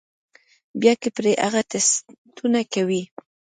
بيا 0.79 0.93
کۀ 1.01 1.09
پرې 1.17 1.31
هغه 1.43 1.61
ټسټونه 1.69 2.59
کوي 2.73 3.01